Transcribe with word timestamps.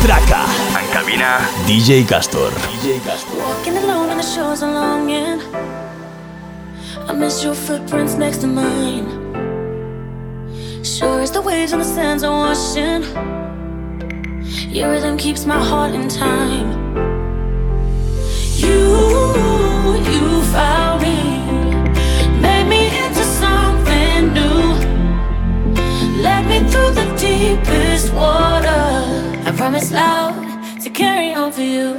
En 0.00 0.88
cabina, 0.92 1.40
DJ 1.66 2.04
Kaz7hor. 2.06 2.52
DJ 2.70 3.00
Kaz7hor. 3.02 3.36
Walking 3.36 3.76
alone 3.78 4.10
on 4.10 4.16
the 4.16 4.22
shores 4.22 4.62
of 4.62 4.70
longing. 4.70 5.40
I 7.08 7.12
miss 7.12 7.42
your 7.42 7.54
footprints 7.54 8.14
next 8.14 8.38
to 8.38 8.46
mine. 8.46 9.06
Sure 10.84 11.20
as 11.20 11.32
the 11.32 11.42
waves 11.42 11.72
and 11.72 11.82
the 11.82 11.84
sands 11.84 12.22
are 12.22 12.30
washing. 12.30 13.02
Your 14.70 14.92
rhythm 14.92 15.16
keeps 15.16 15.44
my 15.44 15.58
heart 15.58 15.92
in 15.94 16.08
time. 16.08 16.68
You, 18.56 19.96
you 20.12 20.42
found 20.52 21.02
me, 21.02 21.16
made 22.40 22.68
me 22.68 22.86
into 23.04 23.24
something 23.24 24.32
new. 24.32 24.62
Led 26.22 26.46
me 26.46 26.60
through 26.70 26.92
the 26.92 27.06
deepest 27.18 28.14
water. 28.14 29.37
I 29.48 29.52
promise 29.52 29.90
loud 29.90 30.34
to 30.82 30.90
carry 30.90 31.32
on 31.32 31.50
for 31.50 31.62
you. 31.62 31.96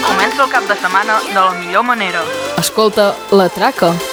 Comença 0.00 0.42
el 0.42 0.50
cap 0.50 0.64
de 0.64 0.76
setmana 0.80 1.20
de 1.28 1.34
la 1.34 1.52
millor 1.60 1.84
manera. 1.84 2.24
Escolta 2.56 3.14
La 3.30 3.50
Traca. 3.50 3.92
For 3.92 4.08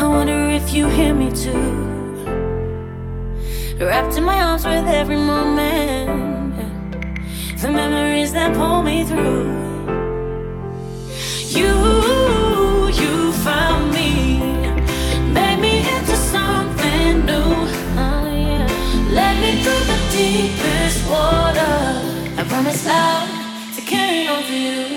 I 0.02 0.06
wonder 0.08 0.48
if 0.48 0.72
you 0.72 0.88
hear 0.88 1.12
me 1.12 1.30
too. 1.30 1.89
Wrapped 3.80 4.18
in 4.18 4.24
my 4.24 4.38
arms 4.42 4.66
with 4.66 4.86
every 4.86 5.16
moment. 5.16 6.54
The 7.62 7.70
memories 7.72 8.30
that 8.34 8.54
pull 8.54 8.82
me 8.82 9.04
through. 9.04 9.48
You, 11.48 11.72
you 13.00 13.32
found 13.32 13.90
me. 13.90 14.38
Made 15.32 15.60
me 15.60 15.78
into 15.78 16.14
something 16.14 17.24
new. 17.24 17.54
Oh, 17.96 18.26
yeah. 18.28 18.68
Led 19.10 19.40
me 19.40 19.62
through 19.62 19.84
the 19.92 19.98
deepest 20.12 21.08
water. 21.08 21.76
I 22.36 22.44
promise 22.46 22.84
loud 22.84 23.28
to 23.76 23.80
carry 23.80 24.28
on 24.28 24.42
for 24.42 24.52
you. 24.52 24.89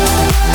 Thank 0.00 0.49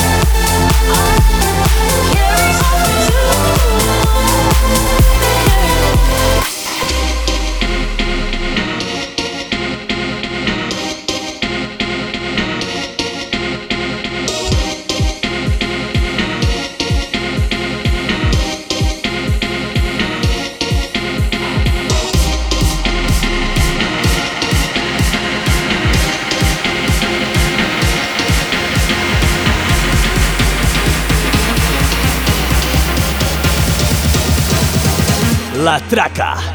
Latraca. 35.65 36.54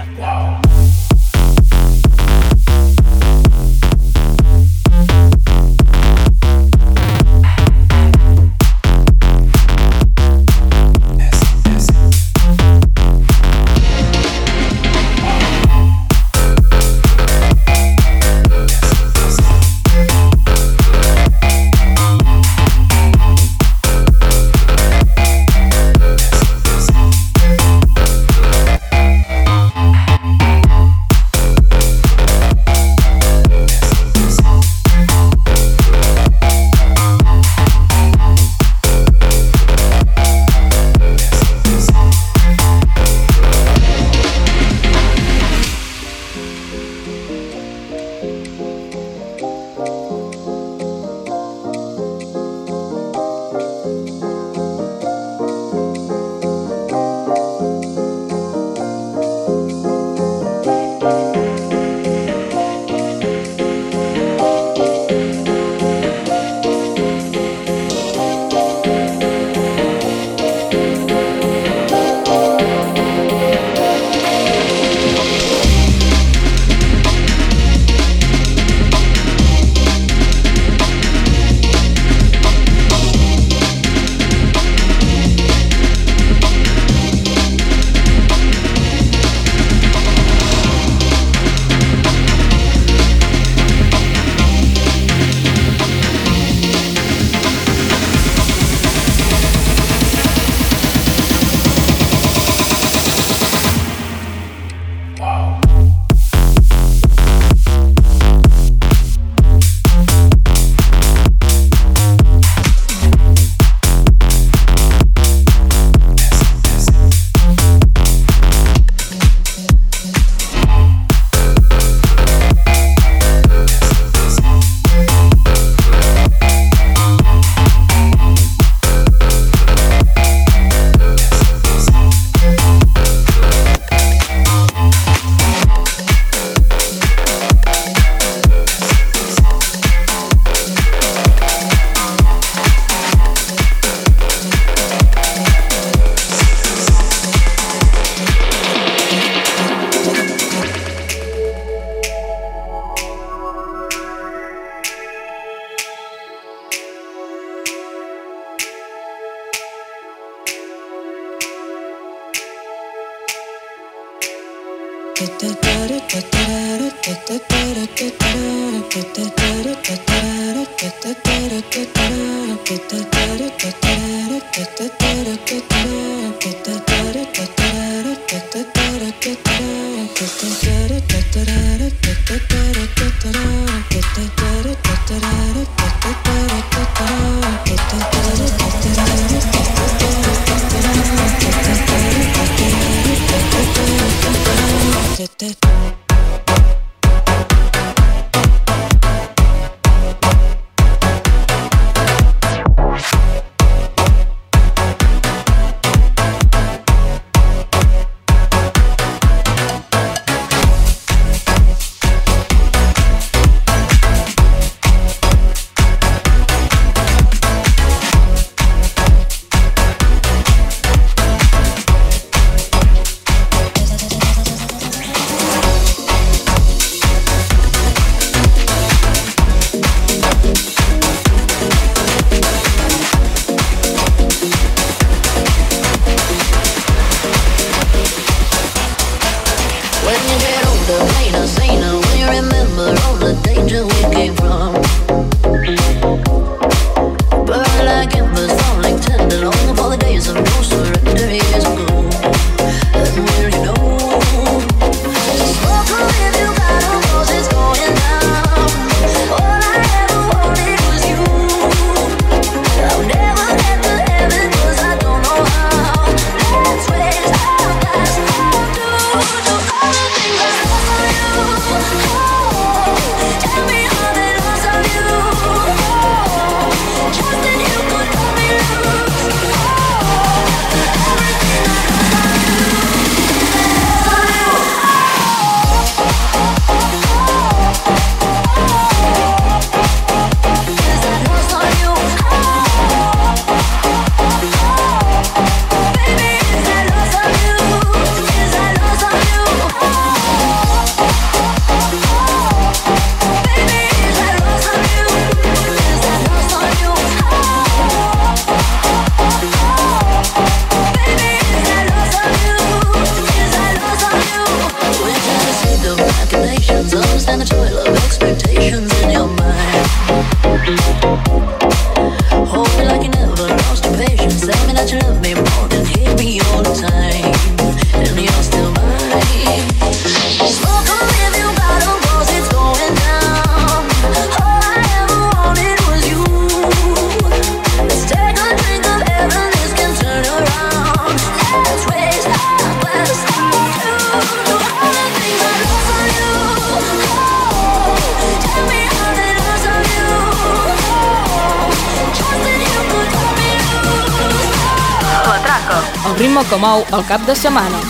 El 356.92 357.04
cap 357.06 357.26
de 357.26 357.35
setmana. 357.37 357.89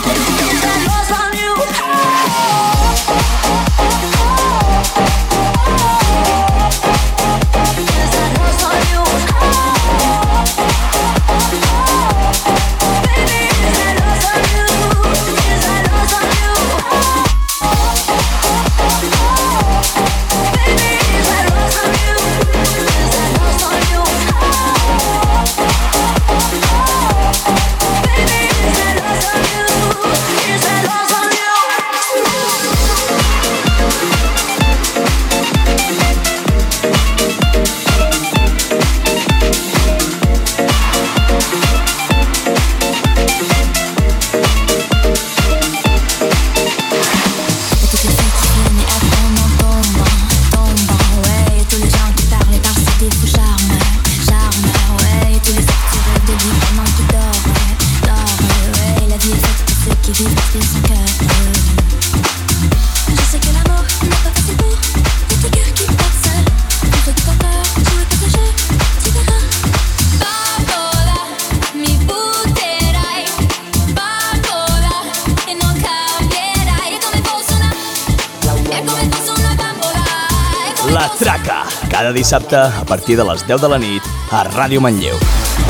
Cada 81.91 82.13
dissabte 82.13 82.57
a 82.57 82.85
partir 82.87 83.17
de 83.17 83.25
les 83.25 83.47
10 83.47 83.61
de 83.61 83.69
la 83.69 83.79
nit 83.79 84.03
a 84.31 84.45
Ràdio 84.53 84.81
Manlleu. 84.81 85.70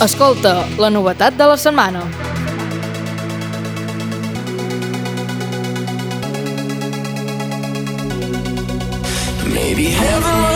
Escolta 0.00 0.52
la 0.78 0.90
novetat 0.94 1.34
de 1.34 1.46
la 1.50 1.56
setmana. 1.58 2.04
Maybe 9.52 9.90
heaven 9.90 10.47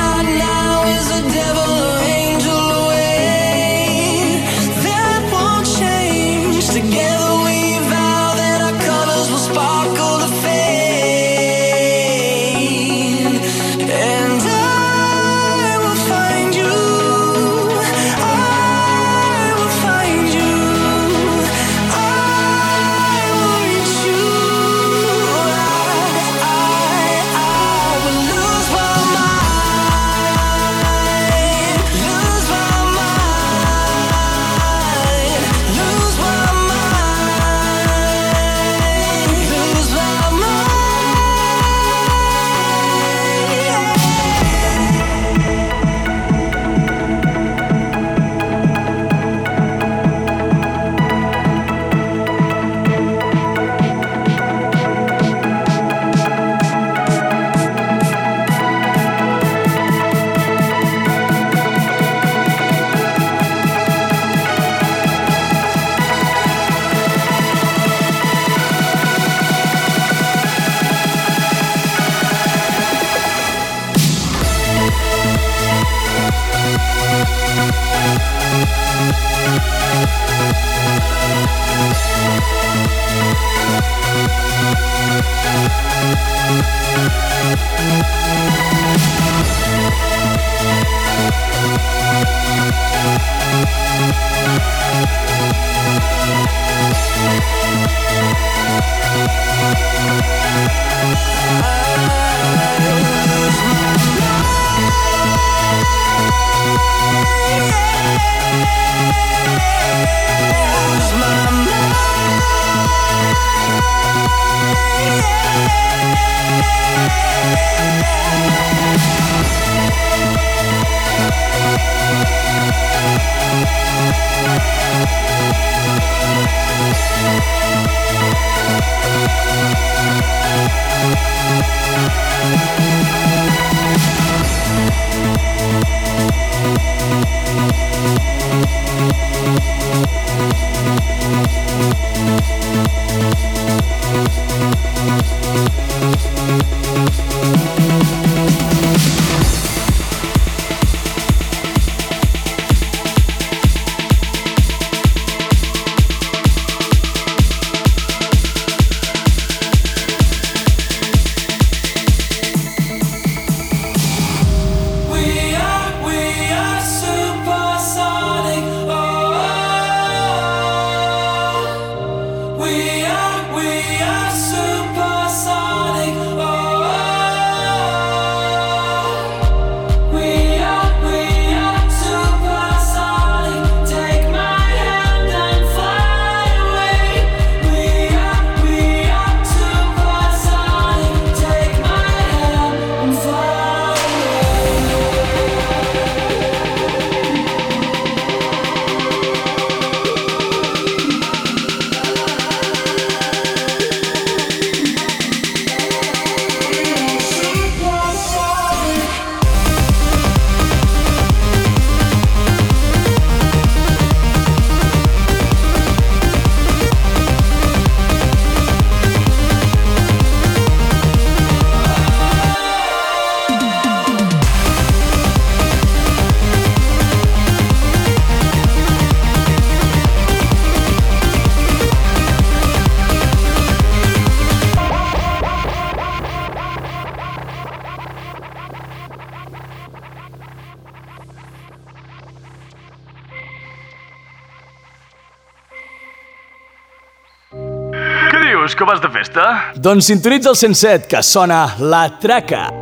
Doncs 249.83 250.07
sintonitza 250.07 250.51
el 250.51 250.57
107, 250.57 251.09
que 251.09 251.23
sona 251.25 251.75
La 251.81 252.05
Traca. 252.21 252.82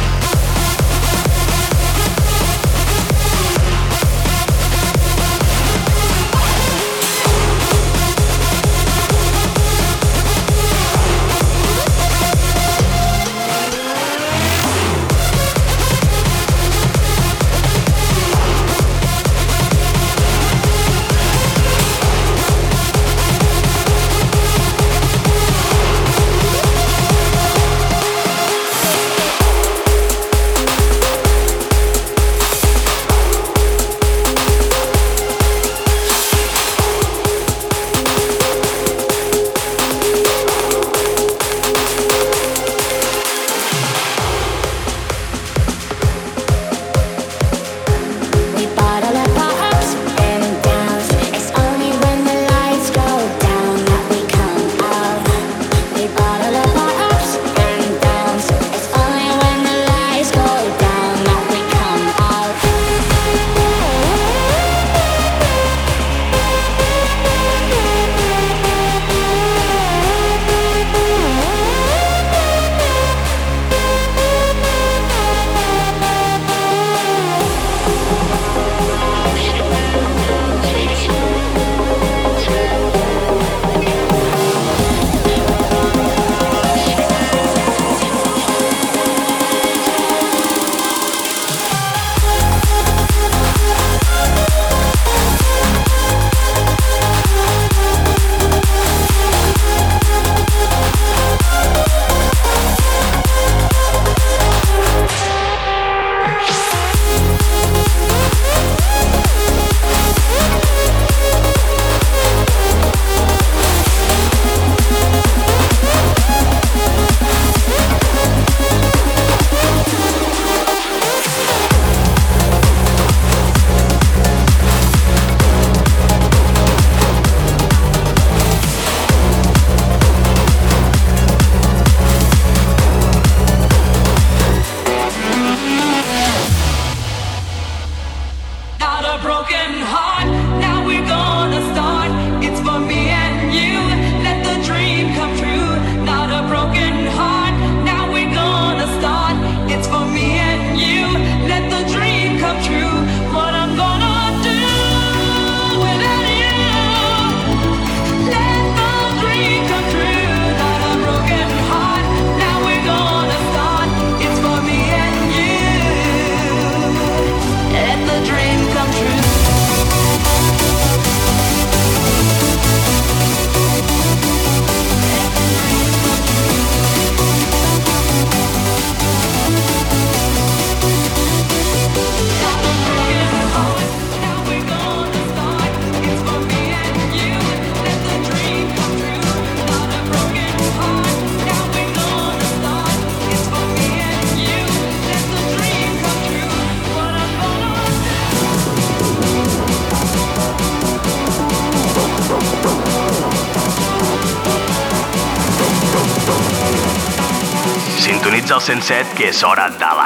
set 208.81 209.09
que 209.17 209.29
és 209.29 209.43
hora 209.45 209.67
de 209.77 209.89
la 209.97 210.00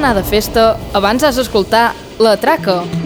d'anar 0.00 0.16
de 0.16 0.22
festa, 0.24 0.62
abans 0.96 1.20
has 1.26 1.36
d'escoltar 1.36 1.90
La 2.24 2.32
Traca. 2.40 2.99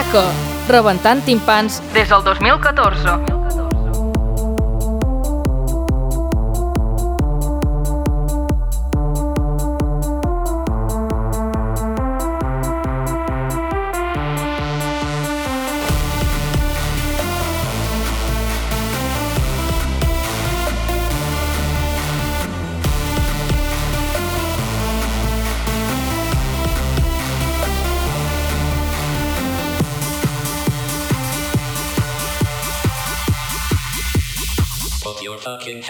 Traca, 0.00 0.22
rebentant 0.68 1.20
timpans 1.26 1.82
Des 1.92 2.08
del 2.08 2.24
2014. 2.24 3.39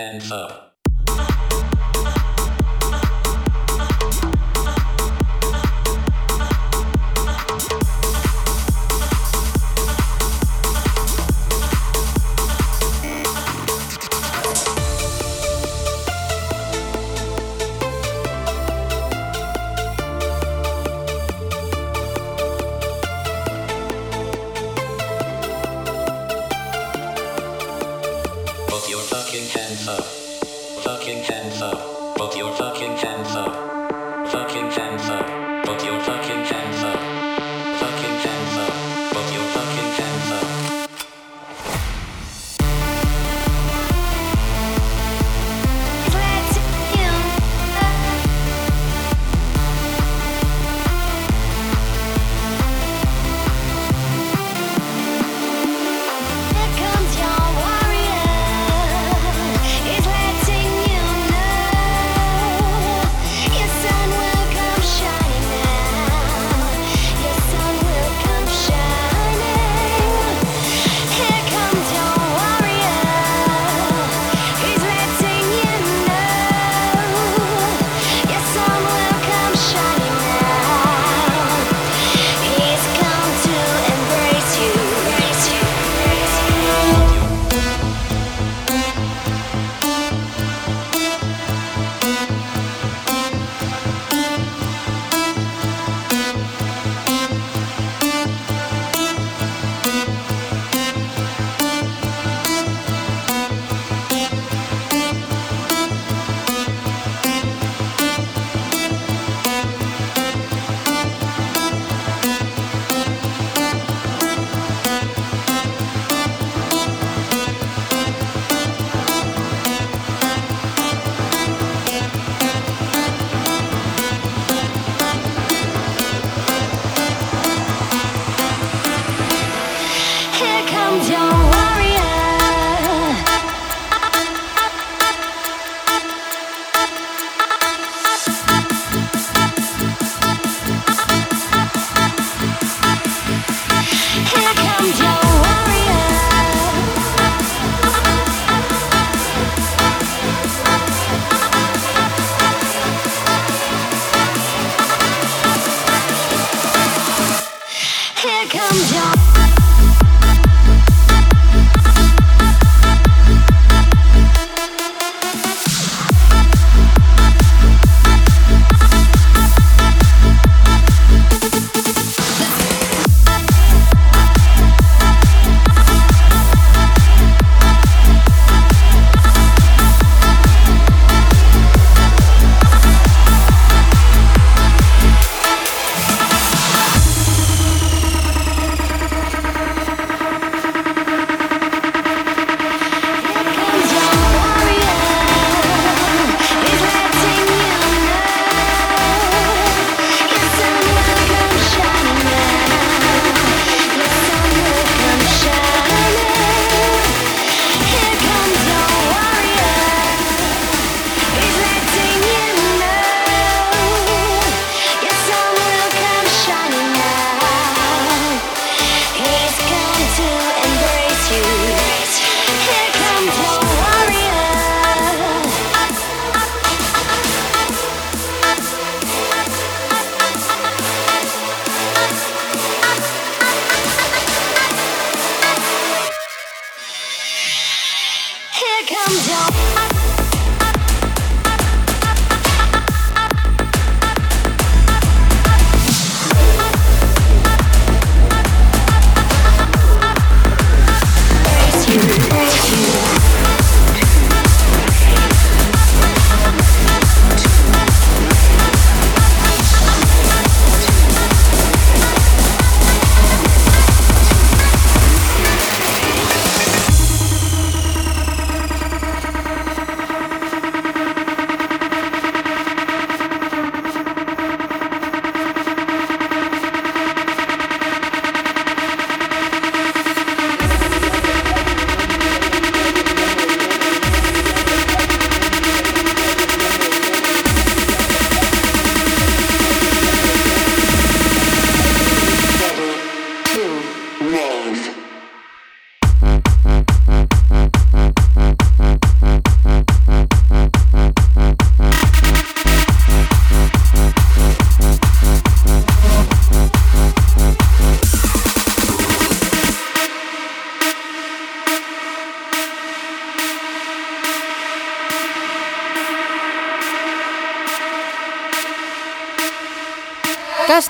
Hands 0.01 0.33
up. 0.33 0.51
Uh, 0.51 0.70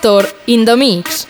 Store 0.01 0.33
in 0.47 0.65
Mix. 0.79 1.30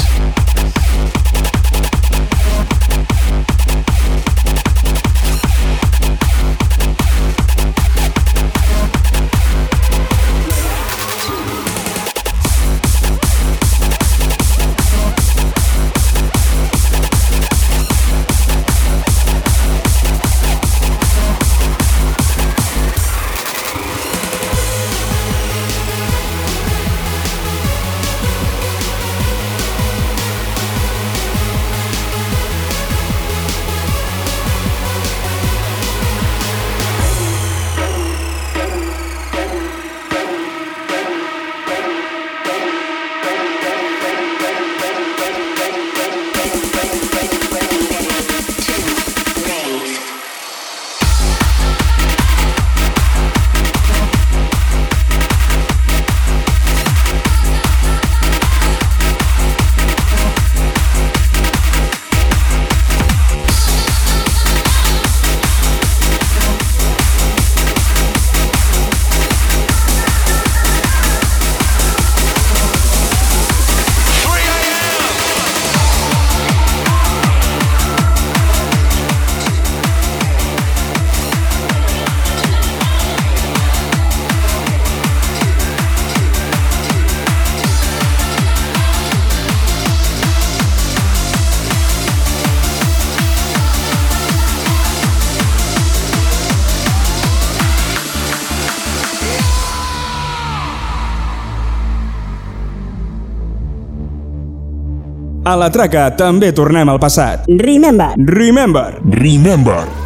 la 105.61 105.69
traca 105.69 106.07
també 106.17 106.49
tornem 106.57 106.89
al 106.89 106.97
passat. 107.01 107.45
Remember. 107.61 108.15
Remember. 108.17 108.97
Remember. 109.21 110.00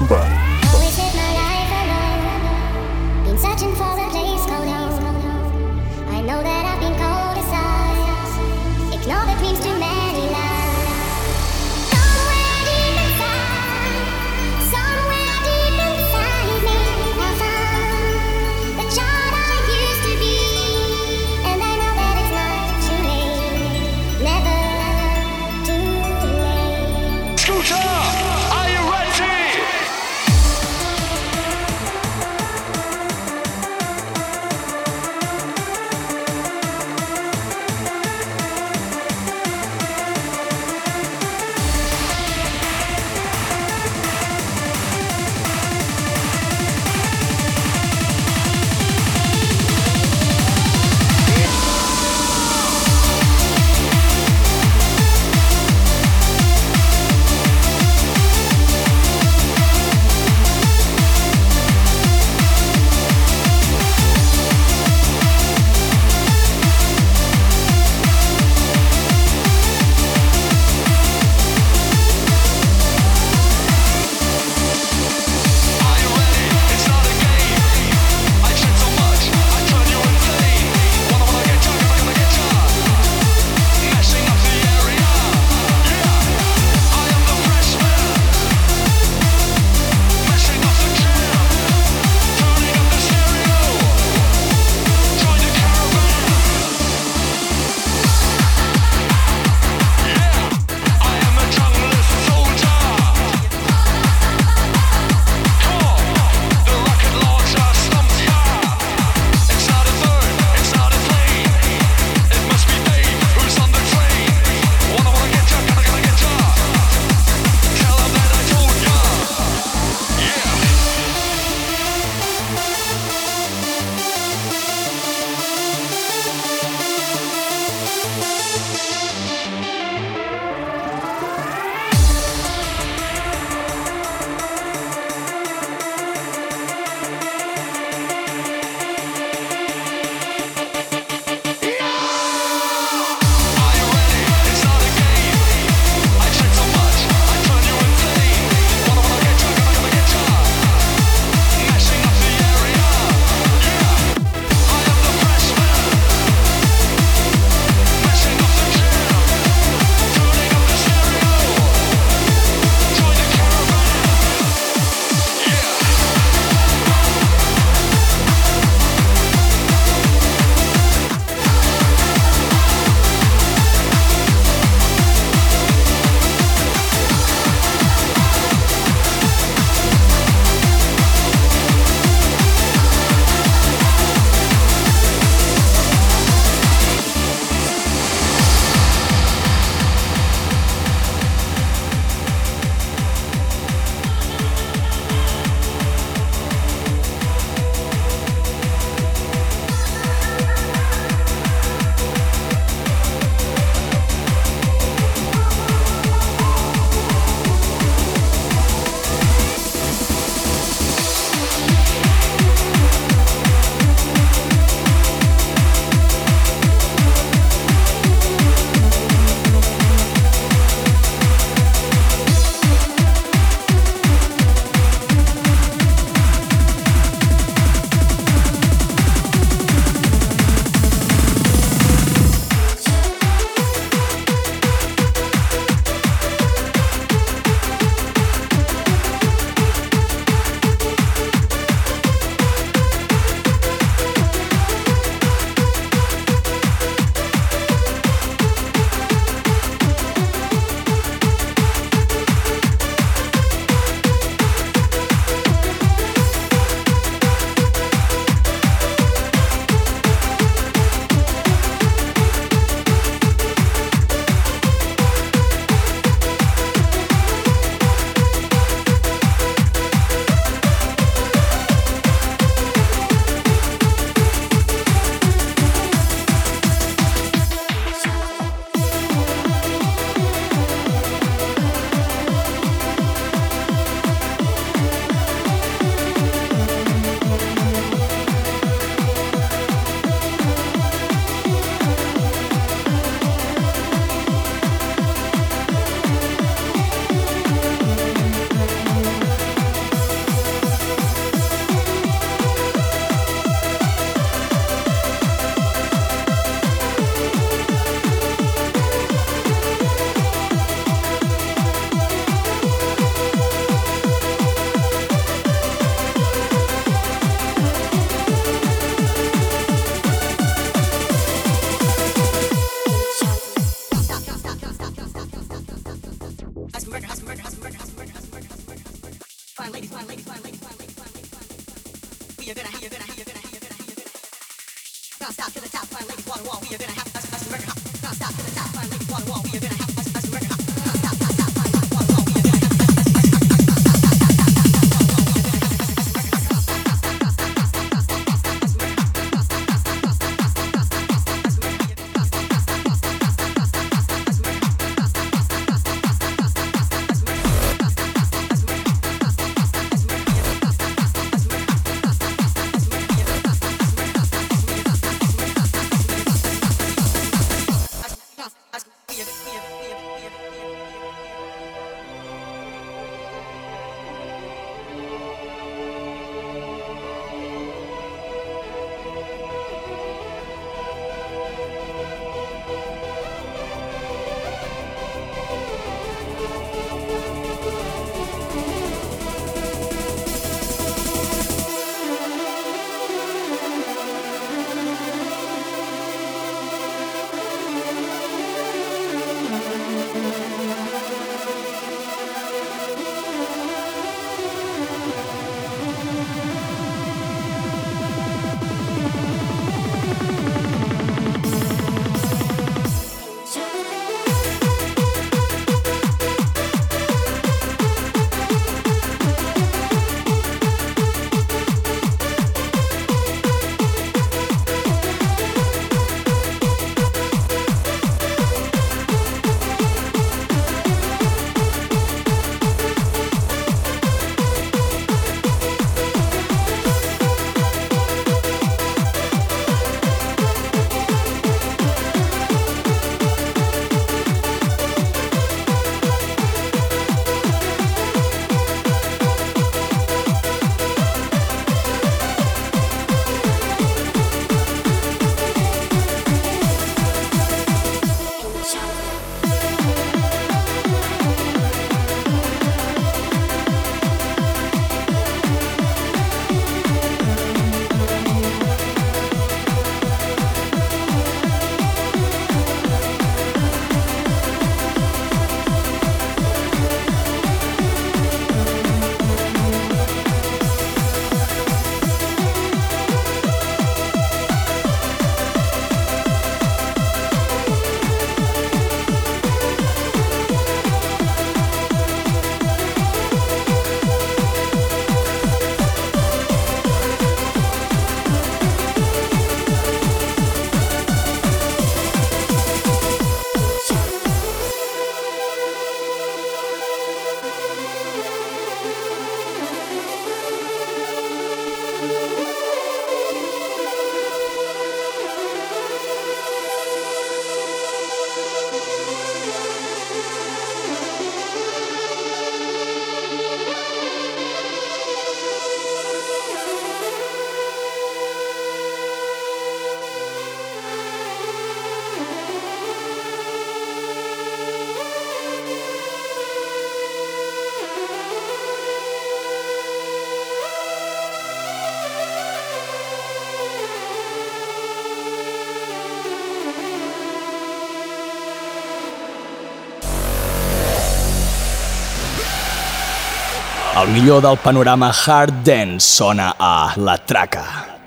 Millor 554.15 554.41
del 554.41 554.55
panorama 554.55 555.11
hard 555.11 555.51
dance 555.65 556.05
sona 556.07 556.55
a 556.57 556.93
La 556.95 557.17
Traca. 557.17 557.99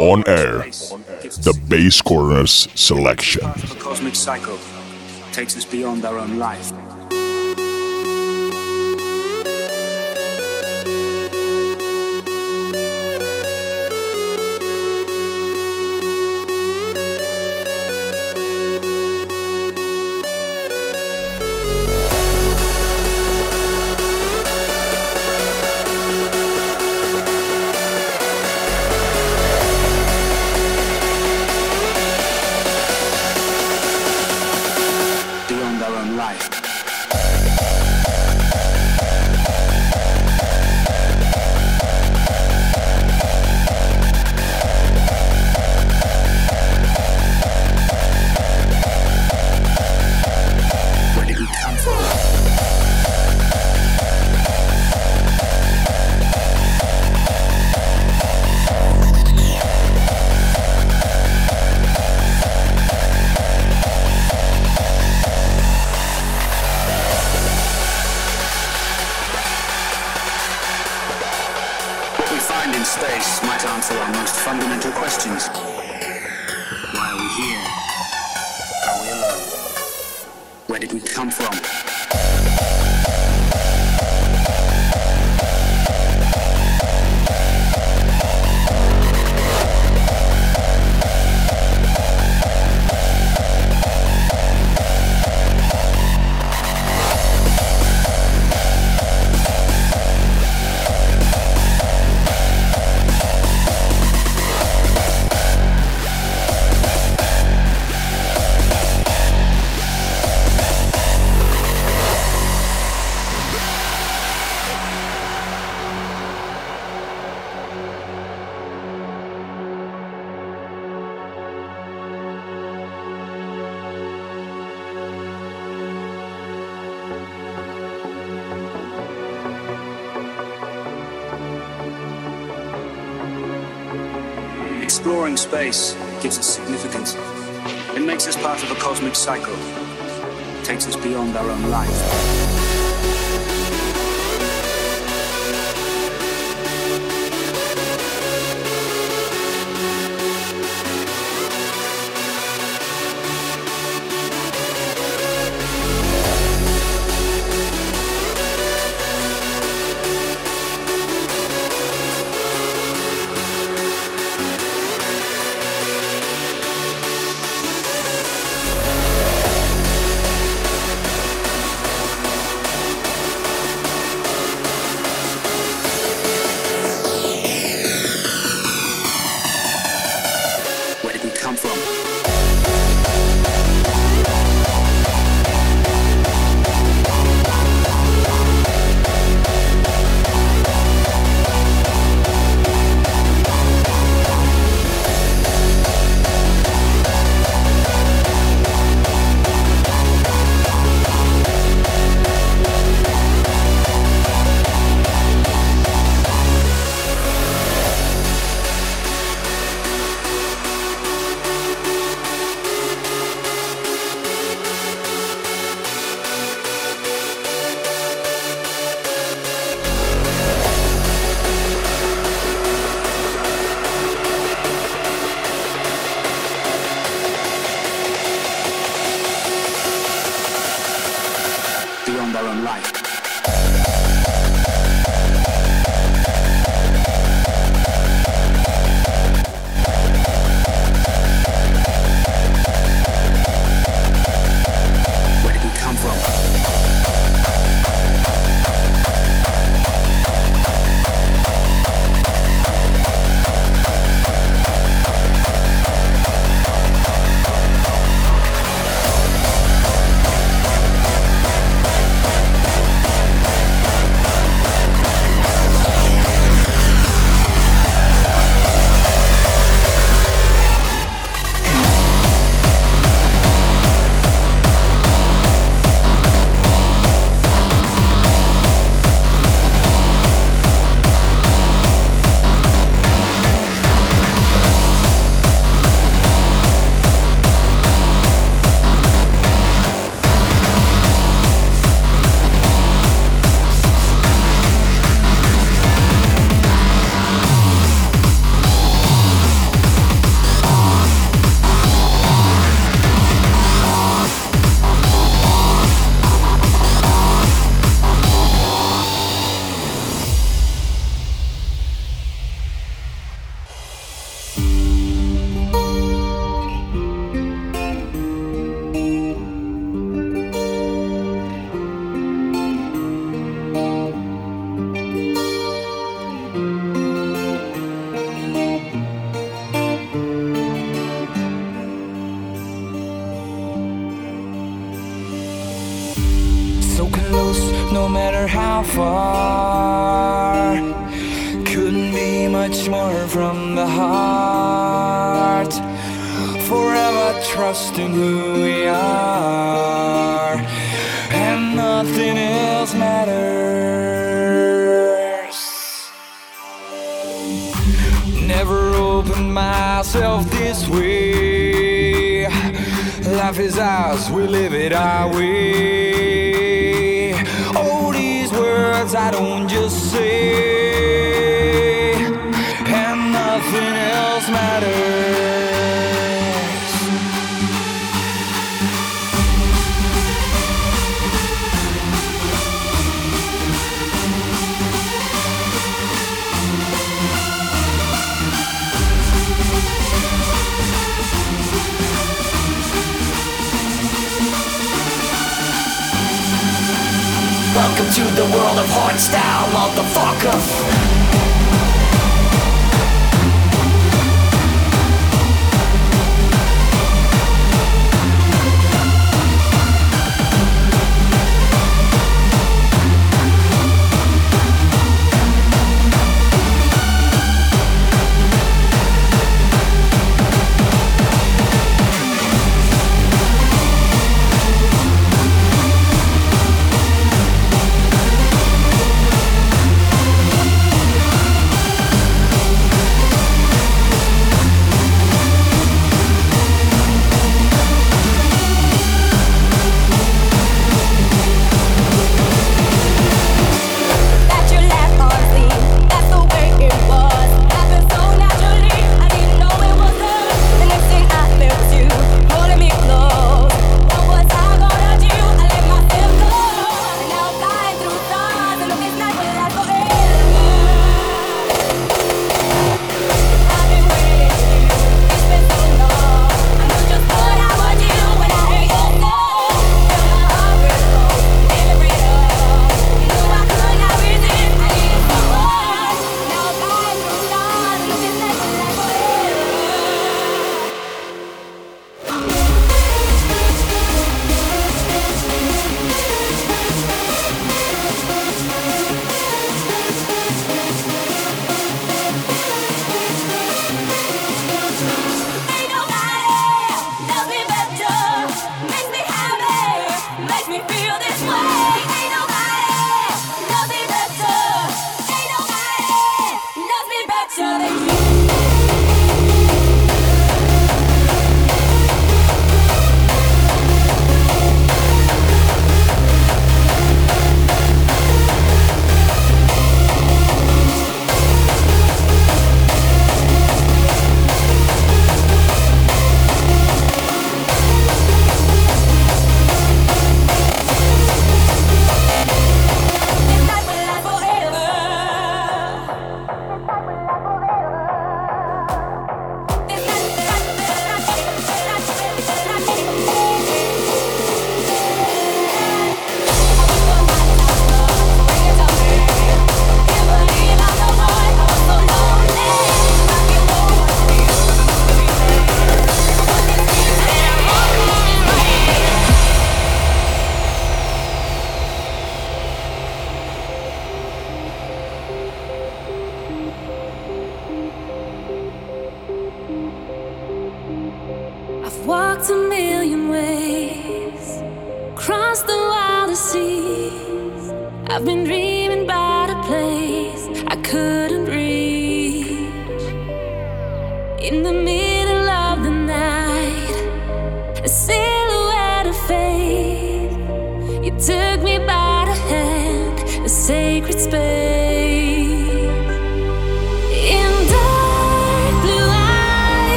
On 0.00 0.24
air, 0.26 0.66
the 1.44 1.54
Bass 1.68 2.02
Corners 2.02 2.68
selection. 2.74 3.44
A 3.44 3.76
cosmic 3.78 4.16
cycle 4.16 4.58
takes 5.30 5.56
us. 5.56 5.64
Beyond 5.64 6.04
our 6.04 6.18
own 6.18 6.38
life. 6.38 6.72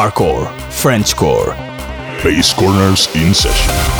Hardcore, 0.00 0.46
Frenchcore. 0.70 1.54
Basscornerz 2.22 3.14
in 3.14 3.34
session. 3.34 3.99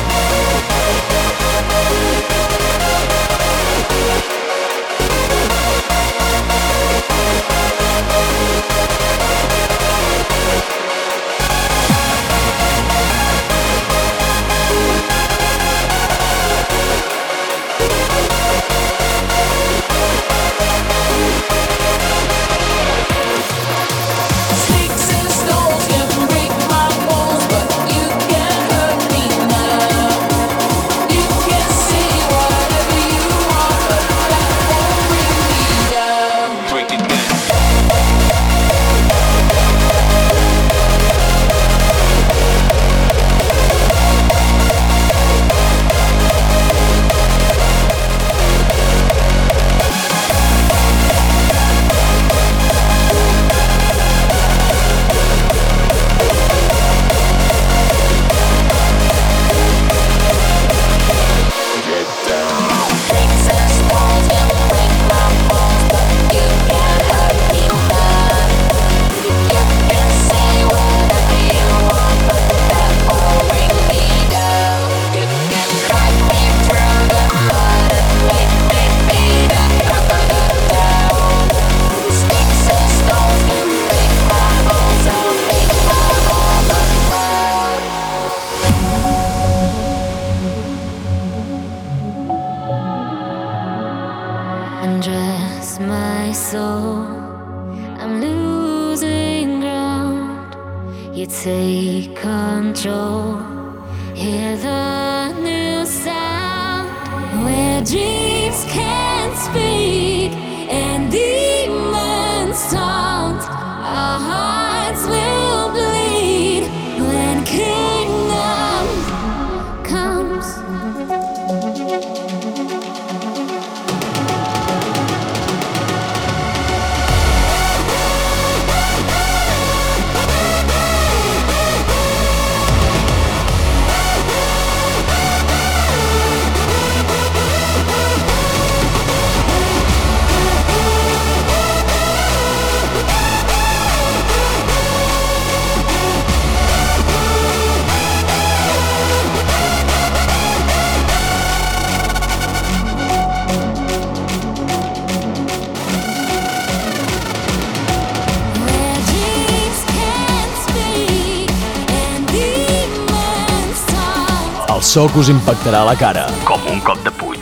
So 164.91 165.07
que 165.07 165.21
us 165.21 165.29
impactarà 165.31 165.85
a 165.85 165.87
la 165.87 165.93
cara. 165.95 166.25
Com 166.43 166.67
un 166.67 166.83
cop 166.83 166.99
de 167.05 167.15
puny. 167.15 167.39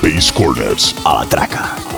Bass 0.00 0.32
Corners. 0.32 0.94
A 1.04 1.18
la 1.20 1.28
traca. 1.28 1.89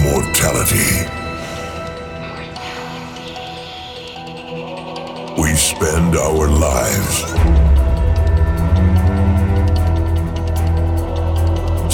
Mortality, 0.00 0.90
we 5.40 5.54
spend 5.54 6.16
our 6.16 6.48
lives 6.48 7.18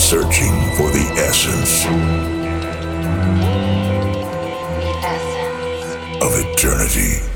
searching 0.00 0.54
for 0.76 0.88
the 0.90 1.06
essence 1.16 1.84
of 6.22 6.32
eternity. 6.38 7.33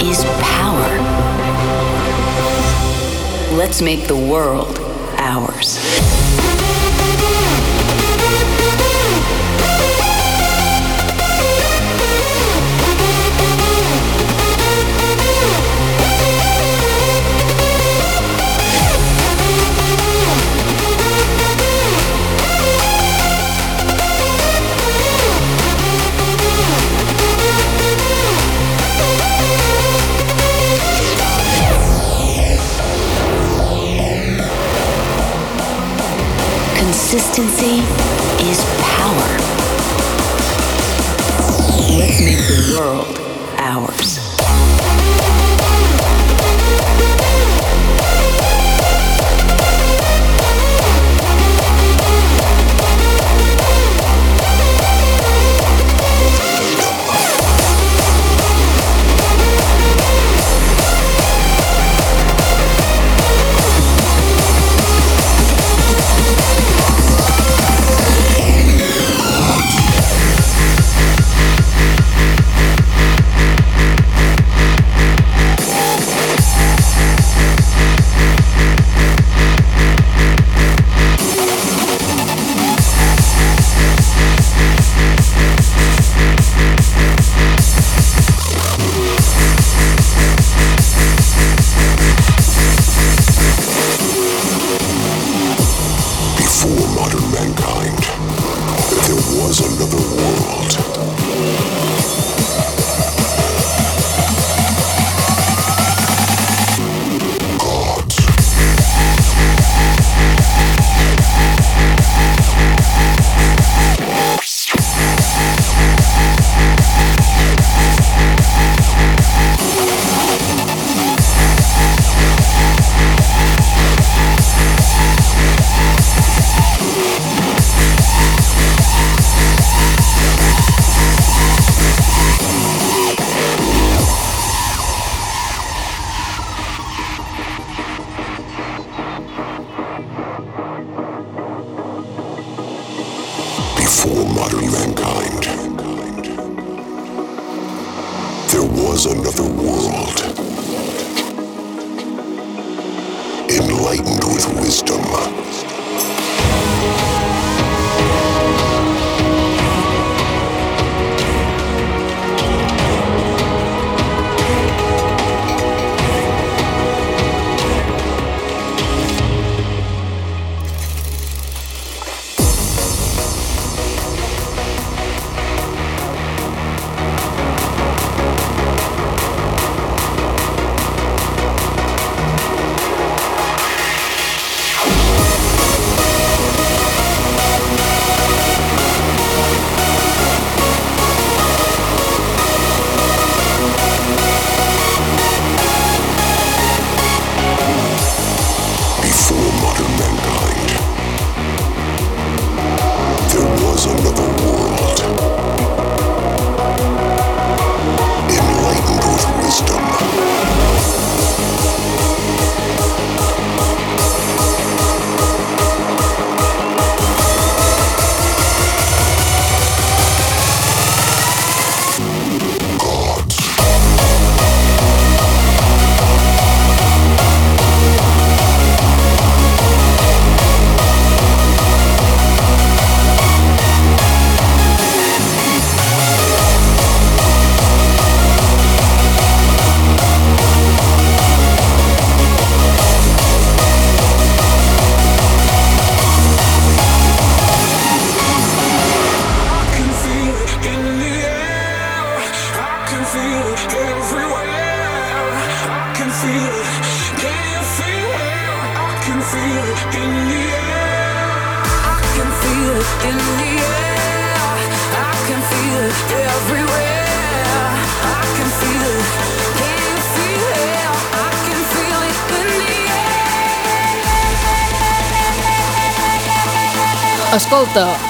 is 0.00 0.24
power. 0.40 0.88
Let's 3.56 3.82
make 3.82 4.06
the 4.06 4.16
world 4.16 4.78
ours. 5.18 6.21
Consistency 37.34 37.78
is 38.46 38.62
power. 38.82 39.38
Let's 41.96 42.20
make 42.20 42.36
the 42.36 42.76
world 42.76 43.21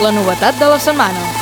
la 0.02 0.10
novetat 0.10 0.58
de 0.58 0.68
la 0.74 0.78
setmana. 0.82 1.41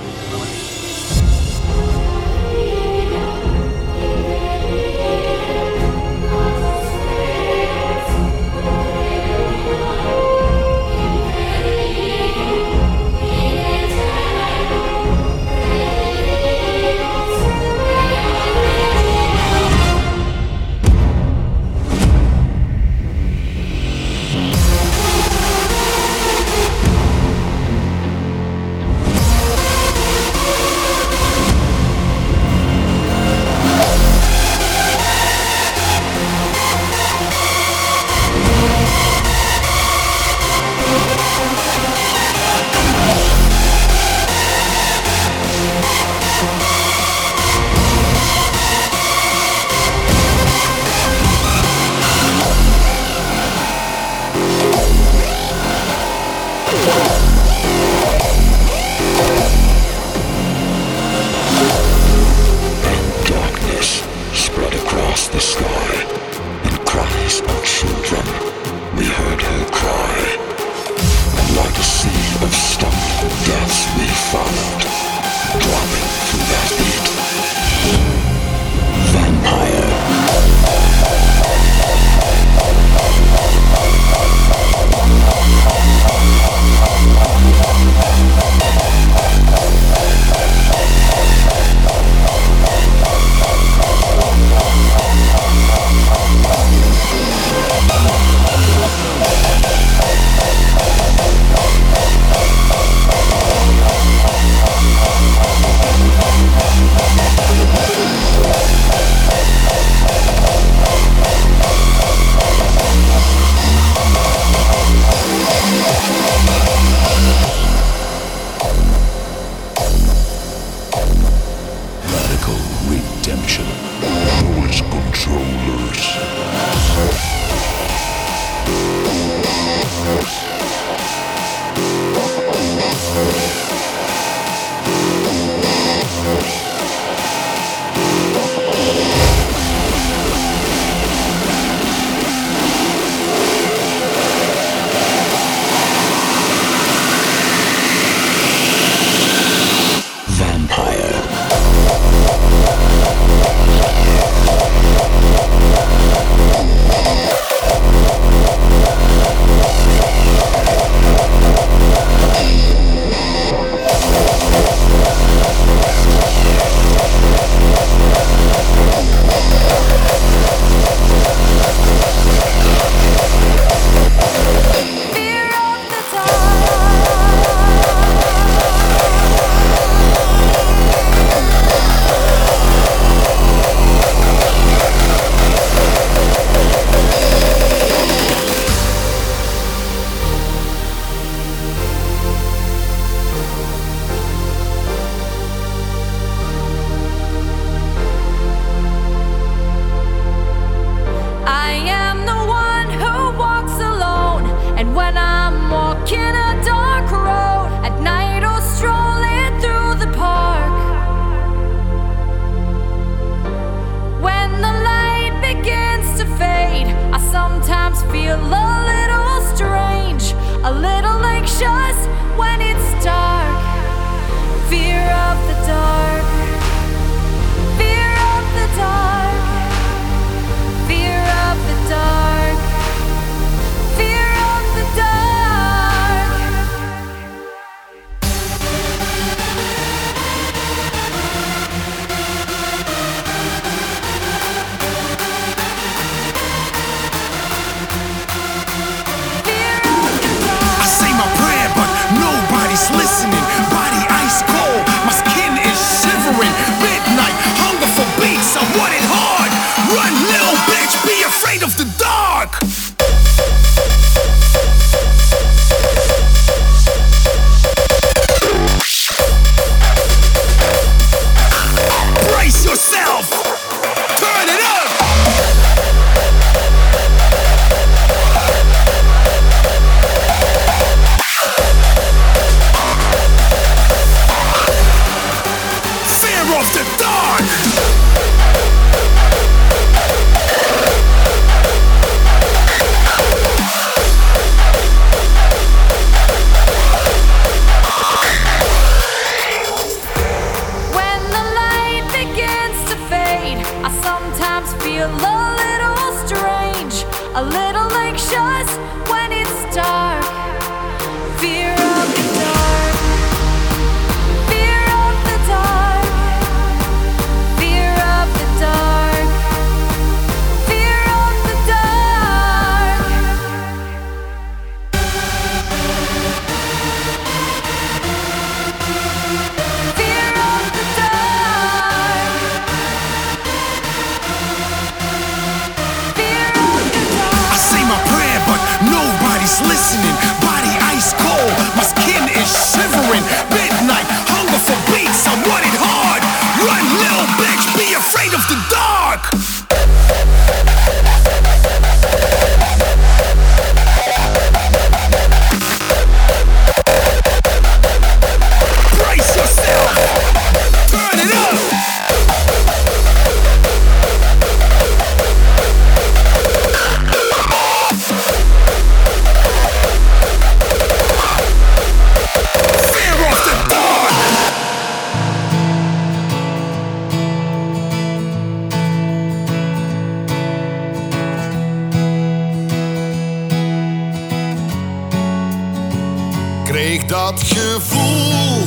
dat 387.31 387.43
gevoel 387.43 388.61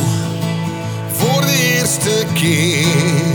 voor 1.12 1.40
de 1.40 1.76
eerste 1.78 2.24
keer. 2.34 3.33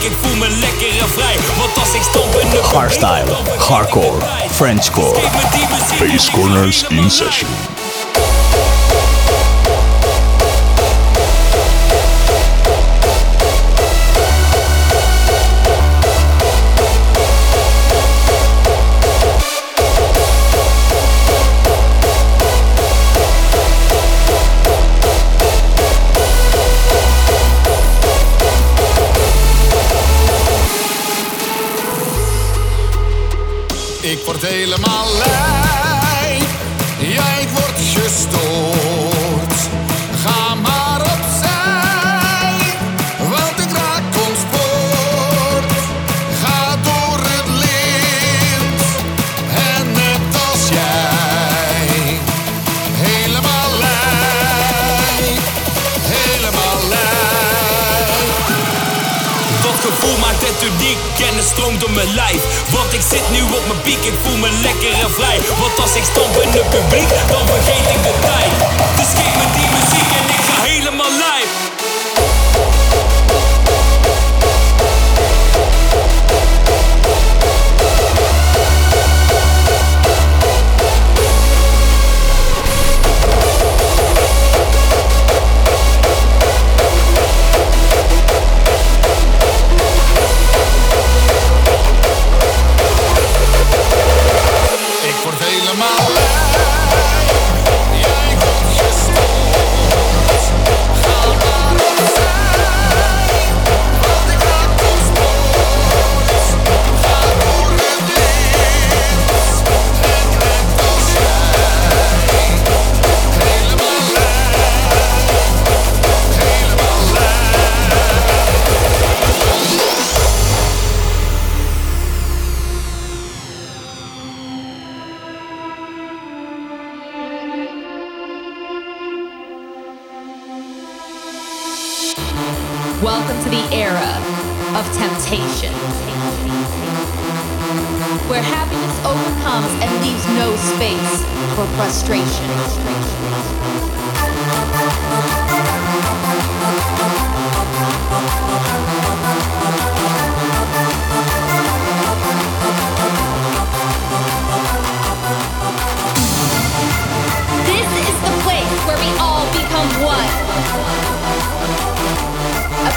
gek, 0.00 0.10
ik 0.10 0.16
voel 0.22 0.36
me 0.36 0.48
lekker 0.48 1.00
en 1.00 1.08
vrij. 1.08 1.36
Want 1.58 1.78
als 1.78 1.94
ik 1.94 2.02
stamp 2.02 2.34
in 2.34 2.50
de... 2.50 2.60
Hardstyle, 2.62 3.34
hardcore, 3.58 4.18
Frenchcore. 4.50 5.20
Face 5.96 6.30
Corners 6.30 6.84
in 6.88 7.10
Session. 7.10 7.77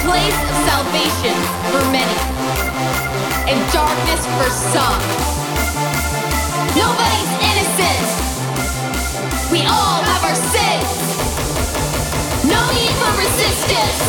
place 0.04 0.40
of 0.50 0.56
salvation 0.66 1.38
for 1.70 1.82
many 1.92 2.18
and 3.50 3.60
darkness 3.72 4.26
for 4.38 4.50
some. 4.74 5.02
Nobody's 6.74 7.32
innocent. 7.50 8.08
We 9.52 9.62
all 9.62 10.02
have 10.02 10.24
our 10.26 10.36
sins. 10.36 10.90
No 12.50 12.62
need 12.74 12.94
for 12.98 13.12
resistance. 13.20 14.02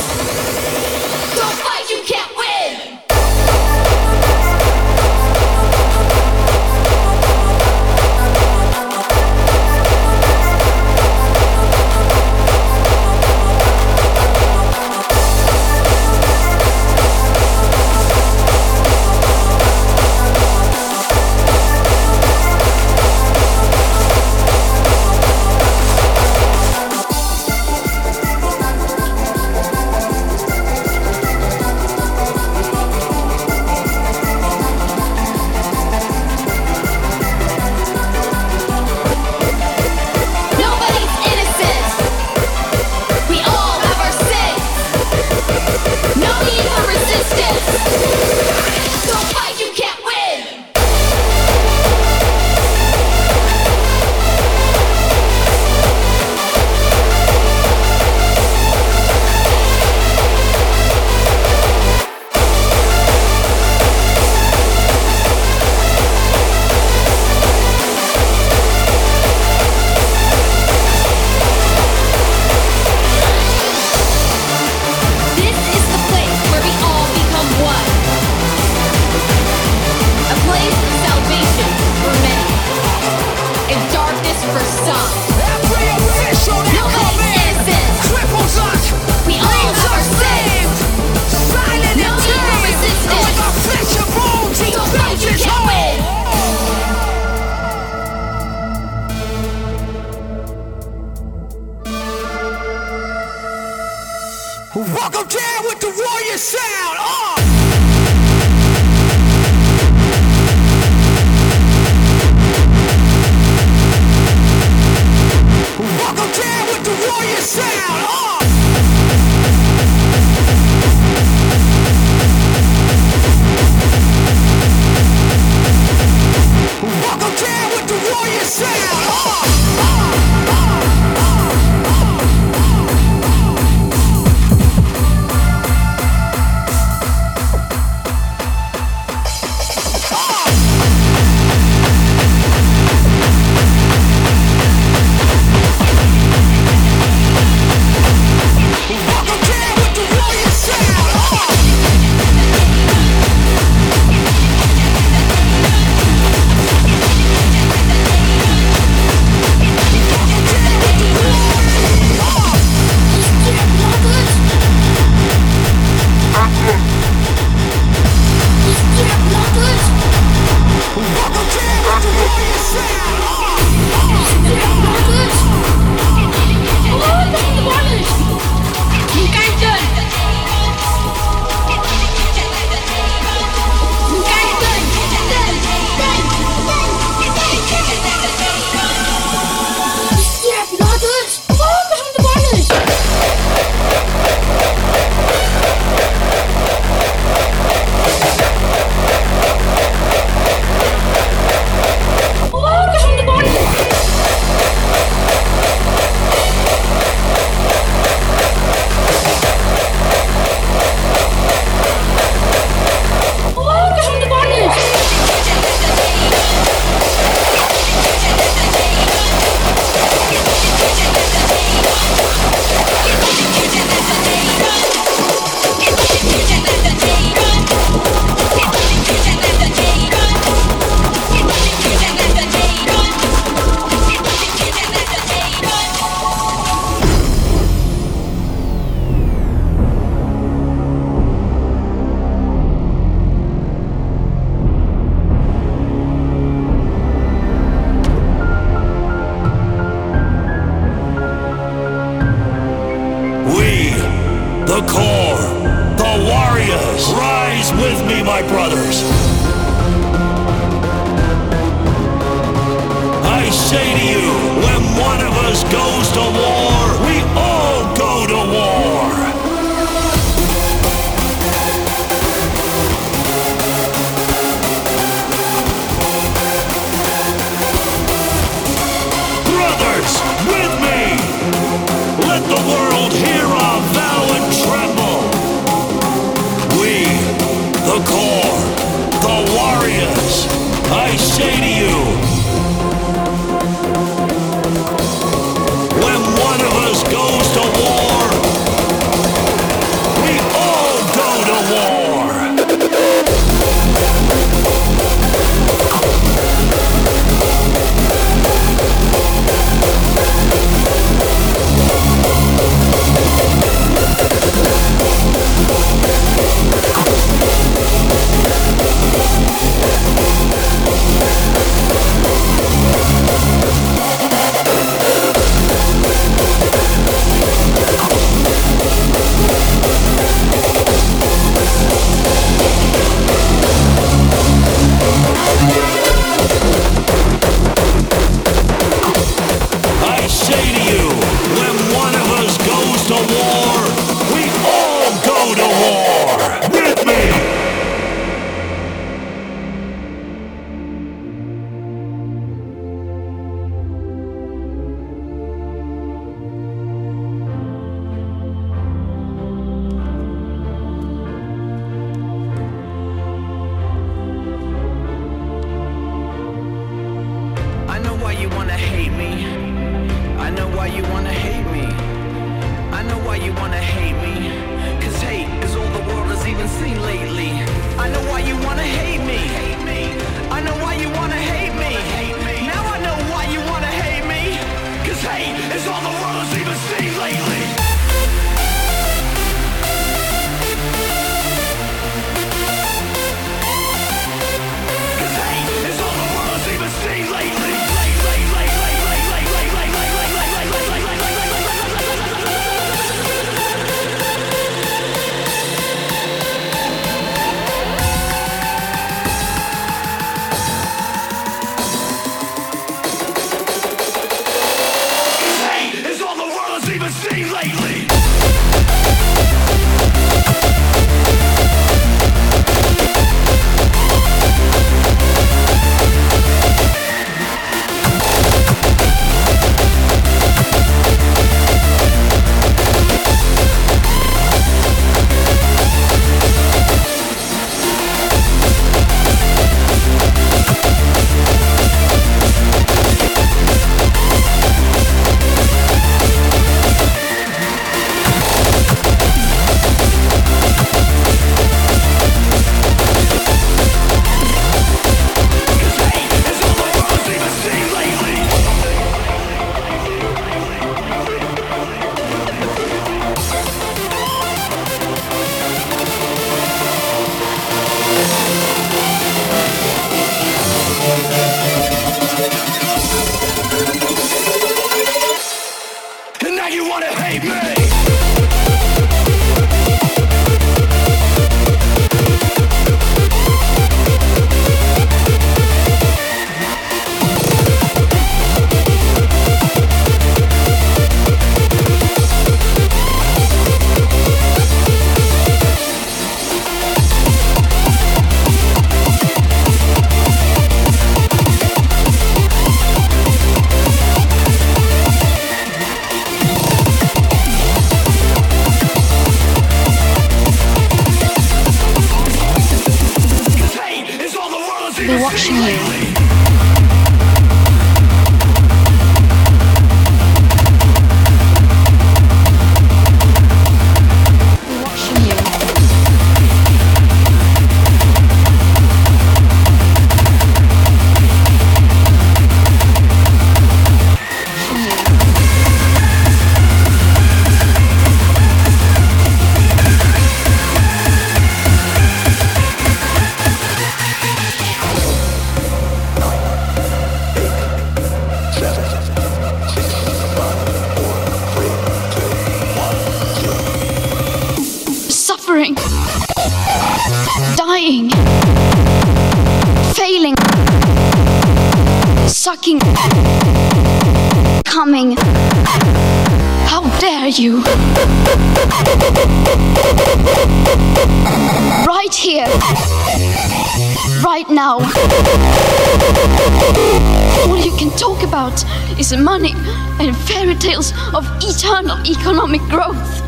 Economic 582.07 582.61
growth. 582.63 583.23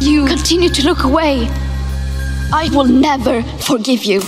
You 0.00 0.26
continue 0.26 0.68
to 0.68 0.84
look 0.84 1.04
away. 1.04 1.48
I 2.52 2.68
will 2.72 2.86
never 2.86 3.42
forgive 3.42 4.04
you. 4.04 4.20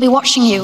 Be 0.00 0.08
watching 0.08 0.42
you. 0.42 0.62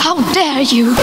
How 0.00 0.16
dare 0.32 0.62
you? 0.62 0.94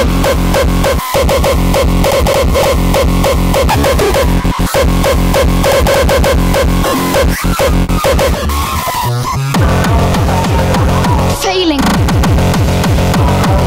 Failing, 11.42 11.80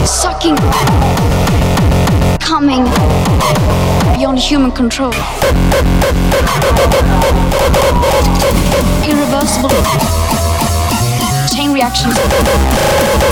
sucking, 0.07 0.57
coming 2.39 2.85
beyond 4.17 4.39
human 4.39 4.71
control. 4.71 5.13
Irreversible 9.05 9.71
chain 11.55 11.73
reactions. 11.73 13.24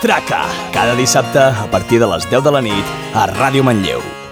Traca, 0.00 0.44
cada 0.72 0.94
dissabte 0.94 1.40
a 1.40 1.66
partir 1.70 1.98
de 2.00 2.06
les 2.06 2.28
10 2.28 2.44
de 2.44 2.52
la 2.52 2.60
nit 2.60 2.94
a 3.16 3.26
Ràdio 3.32 3.64
Manlleu. 3.64 4.25